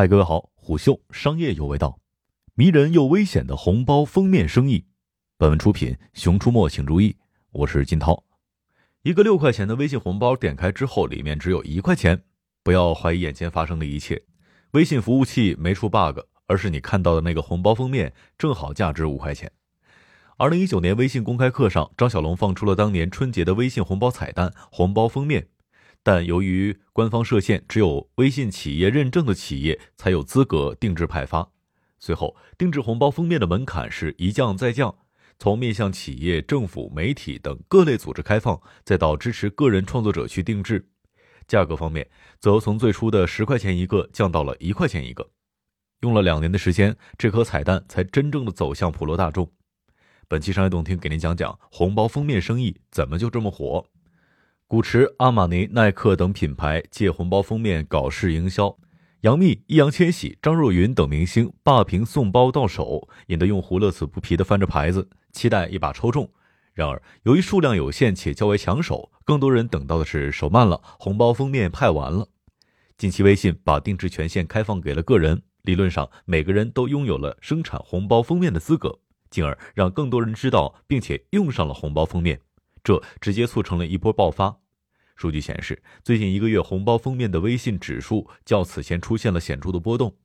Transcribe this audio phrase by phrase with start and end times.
[0.00, 2.00] 嗨，各位好，虎嗅商业有味道，
[2.54, 4.86] 迷人又危险的红包封面生意。
[5.36, 7.14] 本文出品熊出没，请注意，
[7.50, 8.24] 我是金涛。
[9.02, 12.22] 一个六块钱的微信红包，点开之后里面只有一块钱，
[12.62, 14.22] 不要怀疑眼前发生的一切。
[14.70, 19.52] 微信服务器没出 bug，而是你看到的那个红包封面正好价值五块钱。
[20.38, 25.48] 二零一九年微信公开课上，张小龙放出了当年春节的微信红包彩蛋红包封面。
[26.02, 31.50] 但由于官方设限，只有微信企业认证的企业才有资格定制派发。
[31.98, 34.94] 随后，定制红包封面的门槛是一降再降，
[35.38, 40.88] 从面向企业、政府、媒体等各类组织开放，再到支持个人创作者去定制。
[41.46, 45.30] 价格方面，则从最初的十块钱一个降到了一块钱一个。
[46.00, 49.50] 用了两年的时间，这颗彩蛋才真正的走向普罗大众。
[50.28, 53.84] 本期商业动听给您讲讲红包封面生意怎么就这么火。
[54.70, 58.78] 古驰、阿玛尼、耐克等品牌借红包封面搞事营销，
[59.22, 66.30] 杨幂、易烊千玺、张若昀等明星霸屏送包到手，引得用户乐此不疲地翻着牌子，期待一把抽中。
[66.72, 72.28] 然而，由于数量有限且较为抢手，更多人等到的是手慢了，红包封面派完了。
[72.96, 82.40] 近期，微信把定制权限开放给了个人，理论上每个人都拥有了生产红包封面的资格，进而让更多人知道并且用上了红包封面。
[82.84, 84.59] 这直接促成了一波爆发。
[85.20, 90.16] 数据显示，最近一个月红包封面的微信指数较此前出现了显著的波动。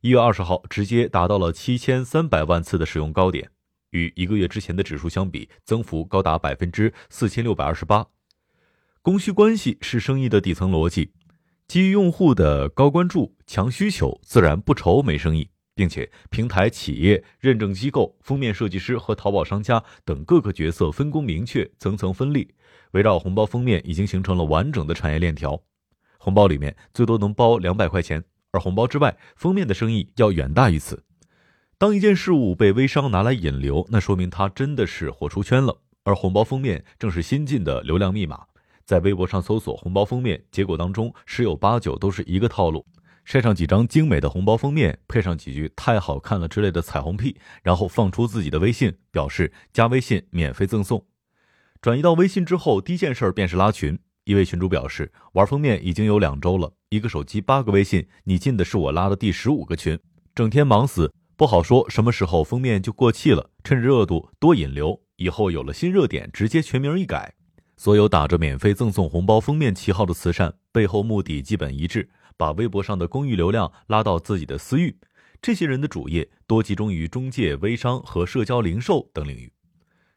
[0.00, 3.50] 一月二十号，直接达到了七千三百万次的使用高点，
[3.90, 8.06] 与一个月之前的指数相比，增幅高达百分之四千六百二十八。
[9.02, 11.12] 供需关系是生意的底层逻辑，
[11.66, 15.50] 基于用户的高关注、强需求，自然不愁没生意。
[15.78, 22.52] 并且，平台、企业、认证机构、封面设计师和淘宝商家等各个角色分工明确，层层分立，
[22.90, 25.62] 围绕红包封面已经形成了完整的产业链条。
[26.18, 31.04] 红包里面最多能包两百块钱，而红包之外，封面的生意要远大于此。
[31.78, 35.78] 当一件事物被微商拿来引流，那说明它真的是火出圈了。
[36.02, 38.46] 而红包封面正是新进的流量密码，
[38.84, 42.84] 在微博上搜索红包封面，结果当中十有八九都是一个套路。
[43.28, 51.04] 晒上几张精美的红包封面，配上几句“太好看了”之类的彩虹屁，然后放出自己的微信，表示加微信免费赠送。
[51.82, 53.98] 转移到微信之后，第一件事便是拉群。
[54.24, 59.98] 一位群主表示，玩封面已经有两周了，一个手机八个微信，你进的是我拉的第十五个群，
[60.34, 63.50] 整天忙死，不好说什么时候封面就过气了。
[63.62, 67.34] 趁着热度多引流，以后有了新热点，直接全名一改。
[67.76, 72.08] 所有打着免费赠送红包封面旗号的慈善，背后目的基本一致。
[72.38, 74.96] 把微博上的公域流量拉到自己的私域，
[75.42, 79.52] 这些人的主业多集中于中介、微商和社交零售等领域。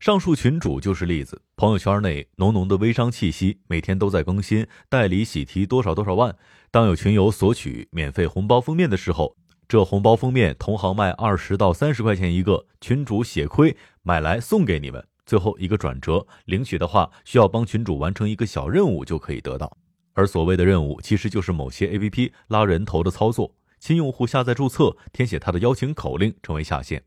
[0.00, 1.40] 上述群主就是例子。
[1.56, 6.36] 朋友圈内浓浓的微商气息，每天都在更新代理喜提多少多少万。
[6.70, 9.36] 当有群友索取免费红包封面的时候，
[9.66, 15.04] 这红包封面同行卖二十到三十块钱一个，群主血亏买来送给你们。
[15.26, 19.76] 最后一个转折，领取的话需要帮群主完成一个小任务就可以得到。
[20.18, 23.54] 而所谓的任务，其实就是某些 APP 拉人头的操作。
[23.78, 27.04] 新用户下载注册，填写他的邀请口令，成为下线。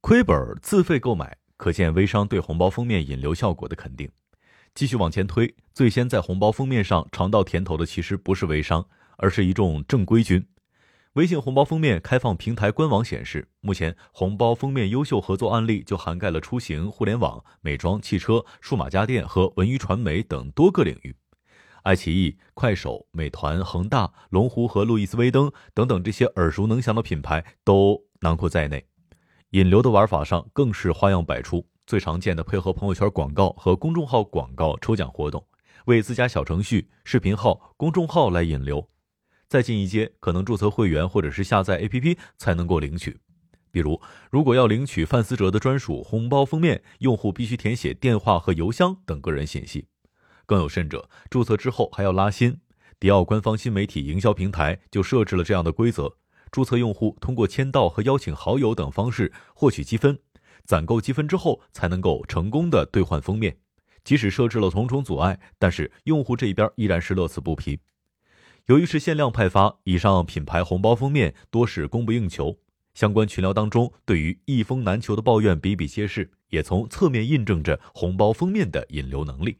[0.00, 4.08] 亏本自费购买，可见微商对红包封面引流效果的肯定。
[4.76, 8.86] 继续往前推，最先在红包封面上尝到甜头的，其实不是微商，
[9.16, 10.46] 而是一众正规军。
[11.14, 21.16] 微信红包封面开放平台官网显示，目前红包封面优秀合作案例就涵盖了出行、互联网、美妆、汽车、数码家电和文娱传媒等多个领域。
[21.86, 28.84] 爱奇艺、快手、美团、恒大、龙湖和路易斯威登等等这些耳熟能详的品牌都囊括在内。
[29.50, 35.46] 引流的玩法上更是花样百出，最常见的配合朋友圈广告和公众号广告抽奖活动，
[35.84, 38.90] 为自家小程序、视频号、公众号来引流。
[39.46, 43.16] 再进一阶，可能注册会员或者是下载 APP 才能够领取。
[43.70, 49.86] 比如，如果要领取范思哲的专属红包封面，用户必须填写电话和邮箱等个人信息。
[50.46, 52.58] 更有甚者，注册之后还要拉新。
[52.98, 56.16] 迪奥官方新媒体营销平台就设置了这样的规则：
[56.50, 60.18] 注册用户通过签到和邀请好友等方式获取积分，
[60.64, 63.58] 攒够积分之后才能够成功的兑换封面。
[64.02, 67.80] 即使设置了重重阻碍，但是用户这一边依然是乐此不疲。
[68.66, 72.56] 由于是限量派发，以上品牌红包封面多是供不应求。
[72.94, 79.58] 相关群聊当中，对于一封难求的抱怨比比皆是，也从侧面印证着红包封面的引流能力。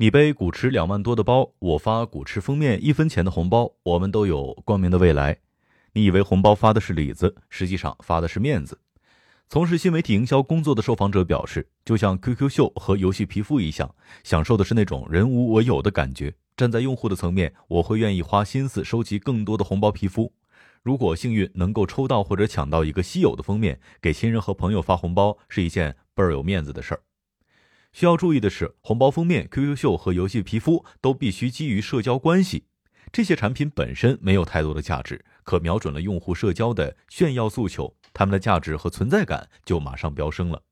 [0.00, 5.36] 你背古驰两万多的包，我发古驰封面一分钱的红包，我们都有光明的未来。
[5.92, 8.78] 你以为红包发的是里子，实际上发的是面子。
[9.48, 13.92] 从事新媒体营销工作的受访者表示，就像 QQ 秀和游戏皮肤一样，
[14.22, 16.32] 享受的是那种人无我有的感觉。
[16.56, 20.32] 站在用户的层面，我会愿意花心思收集更多的红包皮肤。
[20.84, 27.00] 如果幸运能够抽到或者抢到一个稀有的封面，给亲人和朋友发红包是一件倍儿有面子的事儿。
[27.92, 32.64] 需要注意的是，红包封面、QQ 秀和游戏皮肤都必须基于社交关系。
[33.10, 40.62] 这些产品本身没有太多的价值，可瞄准了用户社交的炫耀诉求，它们的价值和存在感就马上飙升了。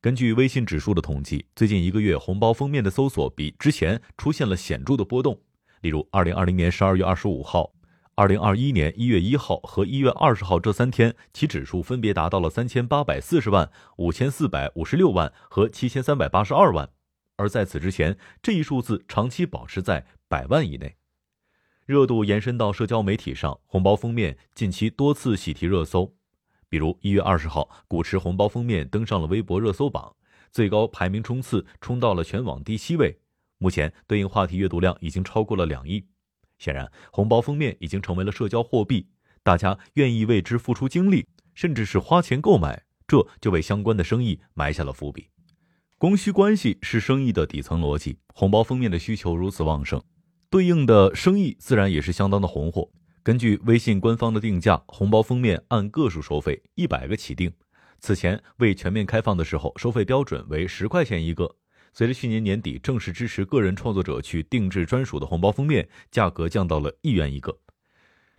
[0.00, 5.40] 根据微信指数的统计，最近一个月红包封面的搜索比之前出现了显著的波动。
[5.82, 7.72] 例如，二零二零年十二月二十五号。
[8.20, 16.90] 二零二一年一月一号和一月二十号这三天，其指数分别达到了三千八百四十万、五千四百五十六万和七千三百八十二万，
[17.36, 20.96] 而在此之前，这一数字长期保持在百万以内。
[21.86, 26.12] 热度延伸到社交媒体上，红包封面近期多次喜提热搜，
[26.68, 30.14] 比如一月二十号，古驰红包封面登上了微博热搜榜，
[30.52, 33.18] 最高排名冲刺冲到了全网第七位，
[33.56, 36.04] 目前对应话题阅读量已经超过了两亿。
[36.60, 39.08] 显然，红包封面已经成为了社交货币，
[39.42, 45.26] 大家愿意为之付出精力，甚至是花钱购买，这就为相关的生意埋下了伏笔。
[45.96, 50.02] 供需关系是生意的底层逻辑，红包封面的需求如此旺盛，
[50.50, 52.90] 对应的生意自然也是相当的红火。
[53.22, 57.52] 根据微信官方的定价，红包封面按个数收费，一百个起订。
[57.98, 61.56] 此前未全面开放的时候，收费标准为十块钱一个。
[61.92, 67.58] 随着去年年底正式支持个人创作者去定制专属的红包封面，价格降到了一元一个。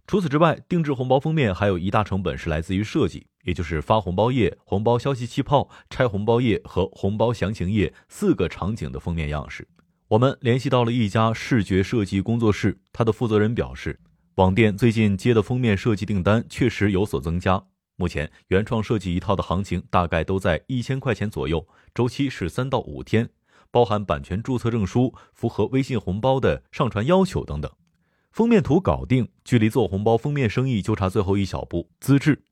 [0.07, 9.67] 除此之外，定制红包封面还有一大成本是来自于设计，也就是发红包页、红包消息气泡、拆红包页和红包详情页四个场景的封面样式。
[10.09, 13.99] 我们联系到了一家视觉设计工作室，他的负责人表示，
[14.35, 17.63] 网店最近接的封面设计订单确实有所增加。
[17.95, 23.29] 目前原创设计一套的行情大概都在一千块钱左右，周期是三到五天。
[23.71, 27.71] 包含版权注册证书、符合微信红包的上传要求等等，
[28.31, 32.43] 封面图搞定，距离做红包封面生意就差最后一小步——资质。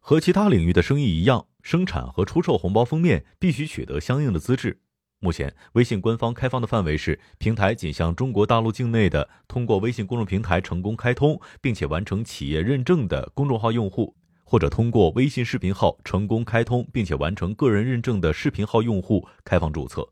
[0.00, 4.80] 和其他领域的生意一样，生产和出售红包封面必须取得相应的资质。
[5.20, 20.06] 目前，微信官方开放的范围是平台仅向中国大陆境内的通过微信公众平台成功开通并且完成企业认证的公众号用户，或者通过微信视频号成功开通并且完成个人认证的视频号用户开放注册。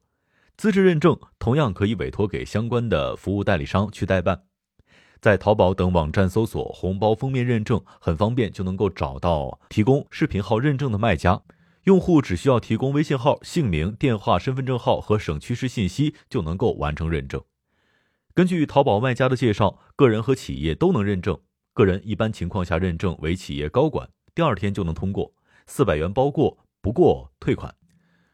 [0.63, 4.45] 资质认证同样可以委托给相关的服务代理商去代办，
[5.21, 11.43] 在淘宝等网站搜索“红包封面认证”，很方便就能够找到提供视频号认证的卖家。
[11.83, 17.43] 用户只需要提供微信号、姓名、电话、身份证号和省区市信息，就能够完成认证。
[18.33, 21.37] 根据淘宝卖家的介绍，个人和企业都能认证。
[21.73, 25.35] 个人一般情况下认证为企业高管，第二天就能通过，
[25.67, 27.75] 四百元包过，不过退款。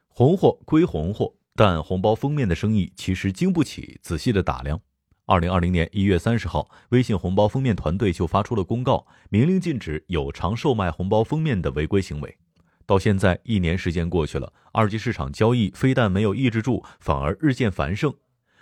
[0.09, 1.33] 红货归红货。
[1.58, 4.81] 但红包封面的生意其实经不起仔细的打量。
[5.26, 12.38] 二零二零年一月三十号，微信红包封面团队就发出了公告，明令禁止有偿售卖红包封面的违规行为。
[12.87, 18.14] 到现在一年时间过去了，二级市场交易非但没有抑制住，反而日渐繁盛。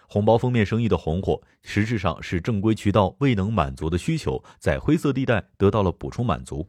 [0.09, 6.67] 红包封面生意的红火，实质上是正规渠道未能满足的需求，在灰色地带得到了补充满足。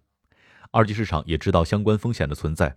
[0.72, 2.76] 二级市场也知道相关风险的存在。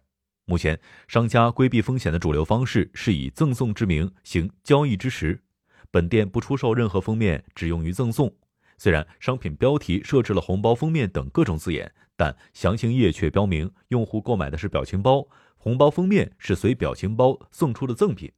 [0.50, 5.44] 目前，商家规避风险的主流方式是以赠送之名行交易之实。
[5.92, 8.34] 本店不出售任何封面，只用于赠送。
[8.76, 18.32] 虽然商品标题设置了红包封面等各种字眼，但详情页却标明用户购买的是表情包，红包封面是随表情包送出的赠品。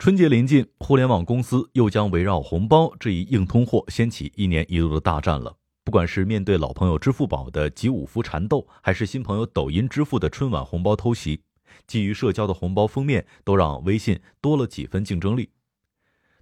[0.00, 5.56] 春节临近，互联网公司又将围绕红包这一硬通货掀起一年一度的大战了。
[5.86, 11.40] 不管是面对老朋友支付宝的集五福缠斗，还是新朋友抖音支付的春晚红包偷袭，
[11.86, 15.48] 基于社交的红包封面都让微信多了几分竞争力。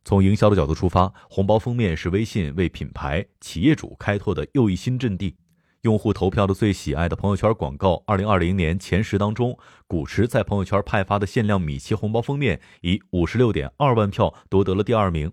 [0.03, 5.37] 从营销的角度出发，红包封面是微信为品牌企业主开拓的又一新阵地。
[5.83, 15.31] 用户投票的最喜爱的朋友圈广告，二零二零年前十当中，古驰在朋友圈派发的限量米奇红包封面以五十六点二万票夺得了第二名。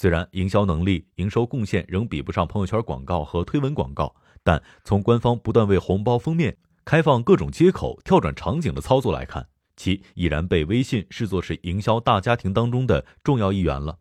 [0.00, 4.14] 虽然营销能力、营收贡献仍比不上朋友圈广告和推文广告，
[4.44, 13.98] 但从官方不断为红包封面开放各种接口、跳转场景的操作来看，其已然被微信视作是营销大家庭当中的重要一员了。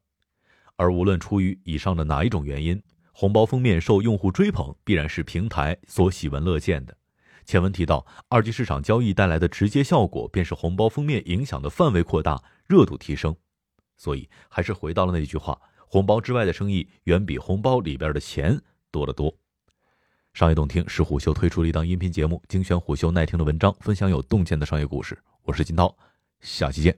[0.75, 2.79] 而无论出于以上的哪一种原因，
[3.11, 6.95] 红包封面受用户追捧，必然是平台所喜闻乐见的。
[7.43, 13.35] 前文提到，二级市场交易带来的直接效果，便是红包封面影响的范围扩大、热度提升。
[13.97, 15.59] 所以，还是回到了那句话。
[15.89, 18.59] 红包之外的生意远比红包里边的钱
[18.91, 19.33] 多得多。
[20.33, 25.17] 商业洞听是虎嗅推出的一档音频节目，精选虎嗅耐听的文章，分享有洞见的商业故事。
[25.43, 25.97] 我是金涛，
[26.41, 26.95] 下期见。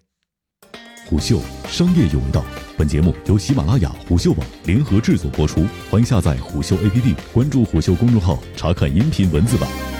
[1.07, 2.43] 虎嗅商业有味道。
[2.77, 9.98] 本节目由喜马拉雅、虎嗅网联合制作播出，欢迎下载虎嗅 APP，关注虎嗅公众号，查看音频文字版。